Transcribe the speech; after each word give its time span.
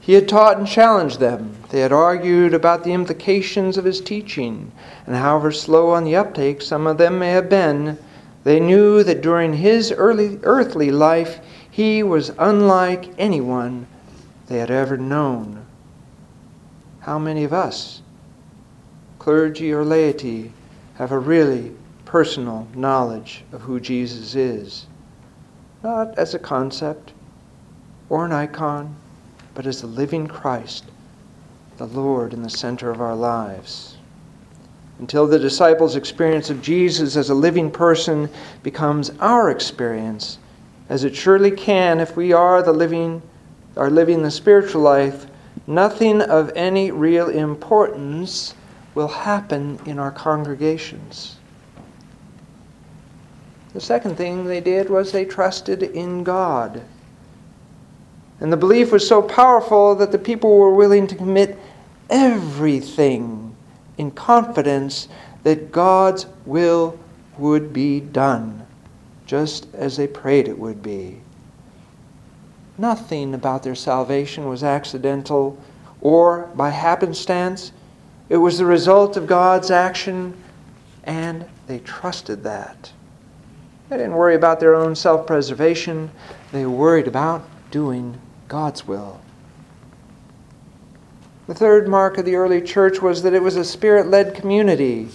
He 0.00 0.14
had 0.14 0.28
taught 0.28 0.56
and 0.56 0.66
challenged 0.66 1.20
them. 1.20 1.56
They 1.68 1.80
had 1.80 1.92
argued 1.92 2.54
about 2.54 2.84
the 2.84 2.94
implications 2.94 3.76
of 3.76 3.84
his 3.84 4.00
teaching, 4.00 4.72
and 5.06 5.14
however 5.14 5.52
slow 5.52 5.90
on 5.90 6.04
the 6.04 6.16
uptake 6.16 6.62
some 6.62 6.86
of 6.86 6.96
them 6.96 7.18
may 7.18 7.32
have 7.32 7.50
been, 7.50 7.98
they 8.42 8.58
knew 8.58 9.02
that 9.04 9.20
during 9.20 9.54
his 9.54 9.92
early 9.92 10.40
earthly 10.42 10.90
life 10.90 11.40
he 11.70 12.02
was 12.02 12.32
unlike 12.38 13.10
anyone 13.18 13.86
they 14.46 14.58
had 14.58 14.70
ever 14.70 14.96
known. 14.96 15.66
How 17.00 17.18
many 17.18 17.44
of 17.44 17.52
us, 17.52 18.00
clergy 19.18 19.72
or 19.72 19.84
laity, 19.84 20.52
have 20.94 21.12
a 21.12 21.18
really 21.18 21.72
personal 22.06 22.66
knowledge 22.74 23.44
of 23.52 23.60
who 23.60 23.78
Jesus 23.78 24.34
is? 24.34 24.86
Not 25.82 26.18
as 26.18 26.34
a 26.34 26.38
concept 26.38 27.12
or 28.08 28.24
an 28.24 28.32
icon, 28.32 28.96
but 29.54 29.66
as 29.66 29.80
the 29.80 29.86
living 29.86 30.26
Christ, 30.26 30.84
the 31.76 31.86
Lord 31.86 32.32
in 32.32 32.42
the 32.42 32.50
center 32.50 32.90
of 32.90 33.00
our 33.00 33.16
lives. 33.16 33.96
Until 34.98 35.26
the 35.26 35.38
disciples' 35.38 35.96
experience 35.96 36.50
of 36.50 36.60
Jesus 36.60 37.16
as 37.16 37.30
a 37.30 37.34
living 37.34 37.70
person 37.70 38.28
becomes 38.62 39.10
our 39.20 39.50
experience, 39.50 40.38
as 40.88 41.04
it 41.04 41.16
surely 41.16 41.50
can 41.50 42.00
if 42.00 42.16
we 42.16 42.32
are 42.32 42.62
the 42.62 42.72
living 42.72 43.22
are 43.76 43.90
living 43.90 44.22
the 44.22 44.30
spiritual 44.30 44.82
life, 44.82 45.26
nothing 45.66 46.20
of 46.20 46.50
any 46.54 46.90
real 46.90 47.28
importance 47.28 48.54
will 48.94 49.08
happen 49.08 49.78
in 49.86 49.98
our 49.98 50.10
congregations. 50.10 51.36
The 53.72 53.80
second 53.80 54.16
thing 54.16 54.44
they 54.44 54.60
did 54.60 54.90
was 54.90 55.12
they 55.12 55.24
trusted 55.24 55.82
in 55.82 56.24
God. 56.24 56.82
And 58.40 58.50
the 58.50 58.56
belief 58.56 58.90
was 58.90 59.06
so 59.06 59.20
powerful 59.20 59.94
that 59.96 60.12
the 60.12 60.18
people 60.18 60.56
were 60.56 60.74
willing 60.74 61.06
to 61.08 61.14
commit 61.14 61.58
everything 62.08 63.54
in 63.98 64.10
confidence 64.10 65.08
that 65.42 65.70
God's 65.70 66.26
will 66.46 66.98
would 67.38 67.72
be 67.72 68.00
done, 68.00 68.66
just 69.26 69.66
as 69.74 69.96
they 69.96 70.06
prayed 70.06 70.48
it 70.48 70.58
would 70.58 70.82
be. 70.82 71.20
Nothing 72.78 73.34
about 73.34 73.62
their 73.62 73.74
salvation 73.74 74.48
was 74.48 74.64
accidental 74.64 75.58
or 76.00 76.48
by 76.54 76.70
happenstance. 76.70 77.72
It 78.30 78.38
was 78.38 78.56
the 78.56 78.64
result 78.64 79.18
of 79.18 79.26
God's 79.26 79.70
action, 79.70 80.34
and 81.04 81.44
they 81.66 81.80
trusted 81.80 82.42
that. 82.44 82.90
They 83.90 83.98
didn't 83.98 84.14
worry 84.14 84.34
about 84.34 84.60
their 84.60 84.74
own 84.74 84.94
self 84.94 85.26
preservation, 85.26 86.10
they 86.52 86.64
worried 86.64 87.06
about 87.06 87.44
doing 87.70 88.18
God's 88.50 88.84
will. 88.84 89.20
The 91.46 91.54
third 91.54 91.86
mark 91.86 92.18
of 92.18 92.24
the 92.24 92.34
early 92.34 92.60
church 92.60 93.00
was 93.00 93.22
that 93.22 93.32
it 93.32 93.40
was 93.40 93.54
a 93.54 93.64
spirit 93.64 94.08
led 94.08 94.34
community. 94.34 95.08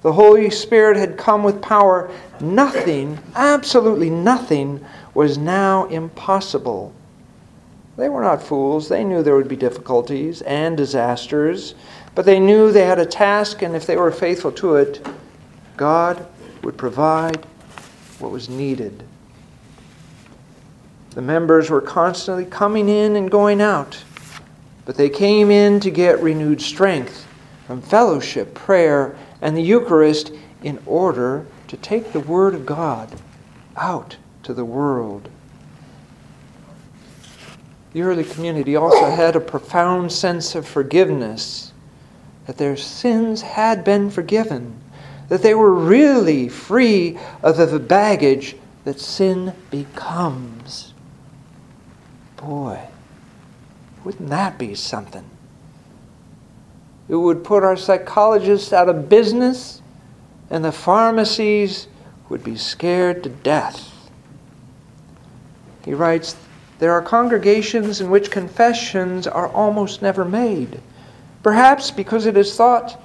The 0.00 0.14
Holy 0.14 0.48
Spirit 0.48 0.96
had 0.96 1.18
come 1.18 1.42
with 1.42 1.60
power. 1.60 2.10
Nothing, 2.40 3.18
absolutely 3.34 4.08
nothing, 4.08 4.82
was 5.12 5.36
now 5.36 5.84
impossible. 5.88 6.94
They 7.98 8.08
were 8.08 8.22
not 8.22 8.42
fools. 8.42 8.88
They 8.88 9.04
knew 9.04 9.22
there 9.22 9.36
would 9.36 9.46
be 9.46 9.54
difficulties 9.54 10.40
and 10.42 10.78
disasters, 10.78 11.74
but 12.14 12.24
they 12.24 12.40
knew 12.40 12.72
they 12.72 12.86
had 12.86 12.98
a 12.98 13.06
task, 13.06 13.60
and 13.60 13.76
if 13.76 13.86
they 13.86 13.96
were 13.96 14.10
faithful 14.10 14.52
to 14.52 14.76
it, 14.76 15.06
God 15.76 16.26
would 16.62 16.78
provide 16.78 17.44
what 18.18 18.32
was 18.32 18.48
needed. 18.48 19.04
The 21.14 21.22
members 21.22 21.70
were 21.70 21.80
constantly 21.80 22.44
coming 22.44 22.88
in 22.88 23.14
and 23.14 23.30
going 23.30 23.60
out, 23.60 24.02
but 24.84 24.96
they 24.96 25.08
came 25.08 25.50
in 25.50 25.78
to 25.80 25.90
get 25.90 26.20
renewed 26.20 26.60
strength 26.60 27.26
from 27.68 27.80
fellowship, 27.80 28.52
prayer, 28.52 29.16
and 29.40 29.56
the 29.56 29.62
Eucharist 29.62 30.32
in 30.64 30.80
order 30.86 31.46
to 31.68 31.76
take 31.76 32.12
the 32.12 32.20
Word 32.20 32.54
of 32.54 32.66
God 32.66 33.10
out 33.76 34.16
to 34.42 34.52
the 34.52 34.64
world. 34.64 35.28
The 37.92 38.02
early 38.02 38.24
community 38.24 38.74
also 38.74 39.08
had 39.08 39.36
a 39.36 39.40
profound 39.40 40.10
sense 40.10 40.56
of 40.56 40.66
forgiveness, 40.66 41.72
that 42.46 42.56
their 42.56 42.76
sins 42.76 43.40
had 43.40 43.84
been 43.84 44.10
forgiven, 44.10 44.80
that 45.28 45.42
they 45.42 45.54
were 45.54 45.72
really 45.72 46.48
free 46.48 47.18
of 47.42 47.56
the 47.56 47.78
baggage 47.78 48.56
that 48.84 48.98
sin 48.98 49.52
becomes. 49.70 50.93
Boy, 52.44 52.78
wouldn't 54.04 54.28
that 54.28 54.58
be 54.58 54.74
something? 54.74 55.24
It 57.08 57.16
would 57.16 57.42
put 57.42 57.64
our 57.64 57.76
psychologists 57.76 58.70
out 58.70 58.90
of 58.90 59.08
business, 59.08 59.80
and 60.50 60.62
the 60.62 60.72
pharmacies 60.72 61.86
would 62.28 62.44
be 62.44 62.56
scared 62.56 63.22
to 63.22 63.30
death. 63.30 63.90
He 65.86 65.94
writes, 65.94 66.36
There 66.80 66.92
are 66.92 67.00
congregations 67.00 68.02
in 68.02 68.10
which 68.10 68.30
confessions 68.30 69.26
are 69.26 69.48
almost 69.48 70.02
never 70.02 70.24
made, 70.24 70.82
perhaps 71.42 71.90
because 71.90 72.26
it 72.26 72.36
is 72.36 72.54
thought 72.54 73.00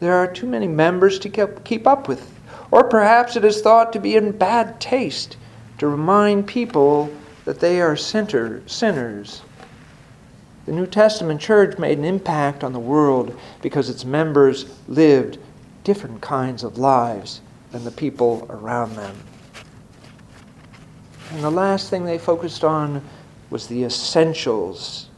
there 0.00 0.14
are 0.14 0.30
too 0.30 0.46
many 0.46 0.68
members 0.68 1.18
to 1.20 1.30
keep 1.64 1.86
up 1.86 2.06
with, 2.06 2.38
or 2.70 2.84
perhaps 2.84 3.34
it 3.36 3.46
is 3.46 3.62
thought 3.62 3.94
to 3.94 3.98
be 3.98 4.16
in 4.16 4.32
bad 4.32 4.78
taste 4.78 5.38
to 5.78 5.88
remind 5.88 6.46
people 6.46 7.10
that 7.44 7.60
they 7.60 7.80
are 7.80 7.96
center, 7.96 8.62
sinners. 8.66 9.42
The 10.66 10.72
New 10.72 10.86
Testament 10.86 11.40
church 11.40 11.78
made 11.78 11.98
an 11.98 12.04
impact 12.04 12.64
on 12.64 12.72
the 12.72 12.78
world 12.78 13.38
because 13.60 13.90
its 13.90 14.04
members 14.04 14.66
lived 14.88 15.38
different 15.84 16.20
kinds 16.22 16.64
of 16.64 16.78
lives 16.78 17.42
than 17.70 17.84
the 17.84 17.90
people 17.90 18.46
around 18.48 18.94
them. 18.96 19.14
And 21.32 21.42
the 21.42 21.50
last 21.50 21.90
thing 21.90 22.04
they 22.04 22.18
focused 22.18 22.64
on 22.64 23.02
was 23.50 23.66
the 23.66 23.84
essentials. 23.84 25.08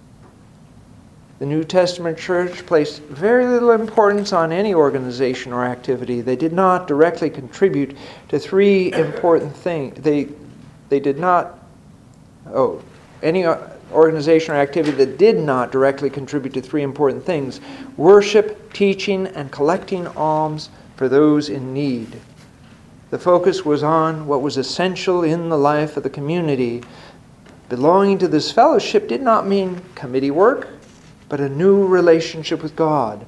The 1.39 1.47
New 1.47 1.65
Testament 1.65 2.19
church 2.19 2.65
placed 2.67 3.03
very 3.03 3.47
little 3.47 3.73
importance 3.73 4.33
on 4.33 4.53
any 4.53 4.75
organization 4.75 5.53
or 5.53 5.65
activity. 5.65 6.23
They 6.23 6.37
did 6.37 6.53
not 6.53 6.89
directly 6.89 7.29
contribute 7.29 7.97
to 8.31 8.39
three 8.39 8.93
important 8.95 9.55
things. 9.55 10.01
They, 10.01 10.29
they 10.89 10.99
did 10.99 11.19
not 11.19 11.66
oh, 12.53 12.83
any 13.23 13.45
uh, 13.45 13.59
organization 13.93 14.55
or 14.55 14.59
activity 14.59 14.97
that 14.97 15.19
did 15.19 15.39
not 15.39 15.73
directly 15.73 16.11
contribute 16.11 16.55
to 16.55 16.61
three 16.61 16.83
important 16.83 17.25
things 17.25 17.61
worship, 17.97 18.73
teaching, 18.73 19.27
and 19.29 19.51
collecting 19.51 20.07
alms 20.09 20.71
for 20.97 21.09
those 21.09 21.49
in 21.49 21.73
need. 21.73 22.09
The 23.11 23.19
focus 23.19 23.65
was 23.65 23.83
on 23.83 24.27
what 24.27 24.43
was 24.43 24.57
essential 24.57 25.23
in 25.23 25.49
the 25.49 25.59
life 25.59 25.97
of 25.97 26.03
the 26.03 26.11
community. 26.11 26.83
Belonging 27.69 28.19
to 28.19 28.29
this 28.29 28.51
fellowship 28.51 29.09
did 29.09 29.23
not 29.23 29.47
mean 29.47 29.81
committee 29.95 30.31
work, 30.31 30.69
but 31.29 31.41
a 31.41 31.49
new 31.49 31.87
relationship 31.87 32.63
with 32.63 32.75
God, 32.75 33.25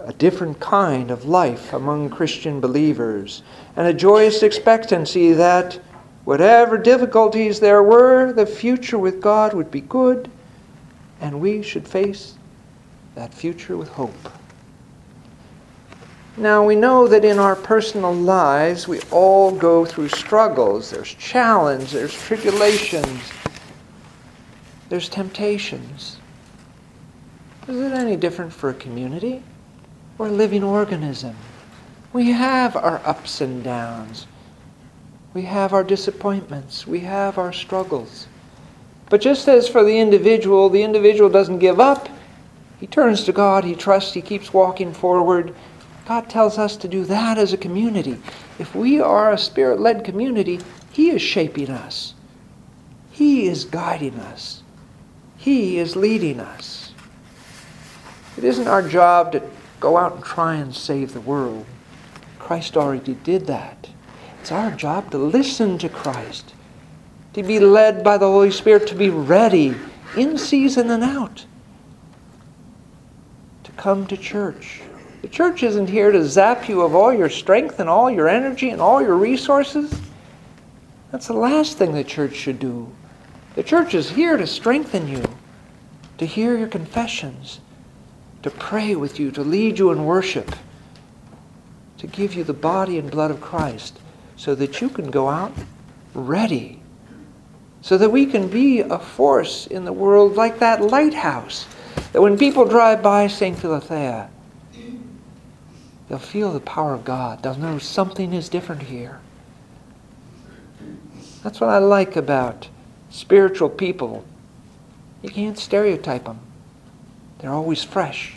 a 0.00 0.12
different 0.14 0.60
kind 0.60 1.10
of 1.10 1.26
life 1.26 1.72
among 1.72 2.10
Christian 2.10 2.60
believers, 2.60 3.42
and 3.76 3.86
a 3.86 3.94
joyous 3.94 4.42
expectancy 4.42 5.32
that 5.32 5.78
Whatever 6.28 6.76
difficulties 6.76 7.58
there 7.58 7.82
were, 7.82 8.34
the 8.34 8.44
future 8.44 8.98
with 8.98 9.18
God 9.18 9.54
would 9.54 9.70
be 9.70 9.80
good, 9.80 10.30
and 11.22 11.40
we 11.40 11.62
should 11.62 11.88
face 11.88 12.34
that 13.14 13.32
future 13.32 13.78
with 13.78 13.88
hope. 13.88 14.12
Now, 16.36 16.66
we 16.66 16.76
know 16.76 17.08
that 17.08 17.24
in 17.24 17.38
our 17.38 17.56
personal 17.56 18.12
lives, 18.12 18.86
we 18.86 19.00
all 19.10 19.50
go 19.52 19.86
through 19.86 20.10
struggles. 20.10 20.90
There's 20.90 21.14
challenge, 21.14 21.92
there's 21.92 22.12
tribulations, 22.12 23.22
there's 24.90 25.08
temptations. 25.08 26.18
Is 27.68 27.80
it 27.80 27.92
any 27.92 28.16
different 28.16 28.52
for 28.52 28.68
a 28.68 28.74
community 28.74 29.42
or 30.18 30.26
a 30.26 30.30
living 30.30 30.62
organism? 30.62 31.34
We 32.12 32.32
have 32.32 32.76
our 32.76 33.00
ups 33.06 33.40
and 33.40 33.64
downs. 33.64 34.26
We 35.38 35.44
have 35.44 35.72
our 35.72 35.84
disappointments. 35.84 36.84
We 36.84 36.98
have 36.98 37.38
our 37.38 37.52
struggles. 37.52 38.26
But 39.08 39.20
just 39.20 39.46
as 39.46 39.68
for 39.68 39.84
the 39.84 40.00
individual, 40.00 40.68
the 40.68 40.82
individual 40.82 41.30
doesn't 41.30 41.60
give 41.60 41.78
up. 41.78 42.08
He 42.80 42.88
turns 42.88 43.22
to 43.22 43.32
God, 43.32 43.62
he 43.62 43.76
trusts, 43.76 44.14
he 44.14 44.20
keeps 44.20 44.52
walking 44.52 44.92
forward. 44.92 45.54
God 46.08 46.28
tells 46.28 46.58
us 46.58 46.76
to 46.78 46.88
do 46.88 47.04
that 47.04 47.38
as 47.38 47.52
a 47.52 47.56
community. 47.56 48.18
If 48.58 48.74
we 48.74 49.00
are 49.00 49.30
a 49.30 49.38
spirit 49.38 49.78
led 49.78 50.04
community, 50.04 50.58
He 50.90 51.10
is 51.10 51.22
shaping 51.22 51.70
us, 51.70 52.14
He 53.12 53.46
is 53.46 53.64
guiding 53.64 54.18
us, 54.18 54.64
He 55.36 55.78
is 55.78 55.94
leading 55.94 56.40
us. 56.40 56.92
It 58.36 58.42
isn't 58.42 58.66
our 58.66 58.82
job 58.82 59.30
to 59.30 59.42
go 59.78 59.98
out 59.98 60.16
and 60.16 60.24
try 60.24 60.56
and 60.56 60.74
save 60.74 61.12
the 61.12 61.20
world. 61.20 61.64
Christ 62.40 62.76
already 62.76 63.14
did 63.14 63.46
that. 63.46 63.88
It's 64.40 64.52
our 64.52 64.70
job 64.70 65.10
to 65.10 65.18
listen 65.18 65.78
to 65.78 65.88
Christ, 65.88 66.54
to 67.34 67.42
be 67.42 67.60
led 67.60 68.02
by 68.02 68.18
the 68.18 68.26
Holy 68.26 68.50
Spirit, 68.50 68.86
to 68.88 68.94
be 68.94 69.10
ready 69.10 69.74
in 70.16 70.38
season 70.38 70.90
and 70.90 71.04
out, 71.04 71.44
to 73.64 73.72
come 73.72 74.06
to 74.06 74.16
church. 74.16 74.82
The 75.22 75.28
church 75.28 75.62
isn't 75.62 75.88
here 75.88 76.12
to 76.12 76.24
zap 76.24 76.68
you 76.68 76.82
of 76.82 76.94
all 76.94 77.12
your 77.12 77.28
strength 77.28 77.80
and 77.80 77.88
all 77.88 78.10
your 78.10 78.28
energy 78.28 78.70
and 78.70 78.80
all 78.80 79.02
your 79.02 79.16
resources. 79.16 79.92
That's 81.10 81.26
the 81.26 81.34
last 81.34 81.76
thing 81.76 81.92
the 81.92 82.04
church 82.04 82.34
should 82.34 82.58
do. 82.58 82.90
The 83.54 83.62
church 83.62 83.94
is 83.94 84.10
here 84.10 84.36
to 84.36 84.46
strengthen 84.46 85.08
you, 85.08 85.24
to 86.18 86.26
hear 86.26 86.56
your 86.56 86.68
confessions, 86.68 87.60
to 88.42 88.50
pray 88.50 88.94
with 88.94 89.18
you, 89.18 89.30
to 89.32 89.42
lead 89.42 89.78
you 89.78 89.90
in 89.90 90.04
worship, 90.04 90.54
to 91.98 92.06
give 92.06 92.34
you 92.34 92.44
the 92.44 92.52
body 92.52 92.98
and 92.98 93.10
blood 93.10 93.32
of 93.32 93.40
Christ 93.40 93.98
so 94.38 94.54
that 94.54 94.80
you 94.80 94.88
can 94.88 95.10
go 95.10 95.28
out 95.28 95.52
ready, 96.14 96.80
so 97.82 97.98
that 97.98 98.10
we 98.10 98.24
can 98.24 98.48
be 98.48 98.80
a 98.80 98.98
force 98.98 99.66
in 99.66 99.84
the 99.84 99.92
world 99.92 100.36
like 100.36 100.60
that 100.60 100.80
lighthouse, 100.80 101.66
that 102.12 102.22
when 102.22 102.38
people 102.38 102.64
drive 102.64 103.02
by 103.02 103.26
St. 103.26 103.58
Philothea, 103.58 104.28
they'll 106.08 106.18
feel 106.18 106.52
the 106.52 106.60
power 106.60 106.94
of 106.94 107.04
God. 107.04 107.42
They'll 107.42 107.58
know 107.58 107.78
something 107.78 108.32
is 108.32 108.48
different 108.48 108.82
here. 108.82 109.20
That's 111.42 111.60
what 111.60 111.70
I 111.70 111.78
like 111.78 112.14
about 112.16 112.68
spiritual 113.10 113.68
people. 113.68 114.24
You 115.22 115.30
can't 115.30 115.58
stereotype 115.58 116.24
them. 116.24 116.38
They're 117.40 117.52
always 117.52 117.82
fresh. 117.82 118.36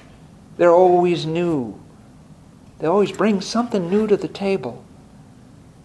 They're 0.57 0.71
always 0.71 1.27
new. 1.27 1.79
They 2.79 2.87
always 2.87 3.11
bring 3.11 3.39
something 3.39 3.87
new 3.87 4.07
to 4.07 4.17
the 4.17 4.27
table. 4.27 4.83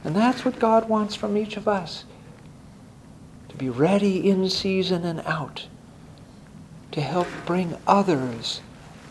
And 0.06 0.14
that's 0.14 0.44
what 0.44 0.61
God 0.61 0.88
wants 0.88 1.17
from 1.17 1.37
each 1.37 1.56
of 1.56 1.67
us. 1.67 2.05
To 3.49 3.56
be 3.56 3.69
ready 3.69 4.31
in 4.31 4.49
season 4.49 5.05
and 5.05 5.20
out. 5.23 5.67
To 6.93 7.00
help 7.00 7.26
bring 7.44 7.76
others 7.88 8.61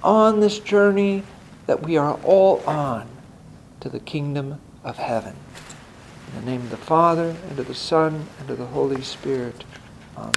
on 0.02 0.40
this 0.40 0.58
journey 0.58 1.24
that 1.68 1.84
we 1.84 1.98
are 1.98 2.14
all 2.24 2.62
on 2.62 3.10
to 3.82 3.90
the 3.90 4.00
kingdom 4.00 4.62
of 4.86 4.96
heaven. 4.96 5.36
In 6.30 6.46
the 6.46 6.50
name 6.50 6.62
of 6.62 6.70
the 6.70 6.78
Father, 6.78 7.36
and 7.50 7.60
of 7.60 7.68
the 7.68 7.76
Son, 7.76 8.28
and 8.40 8.50
of 8.50 8.58
the 8.58 8.68
Holy 8.68 9.02
Spirit. 9.02 9.66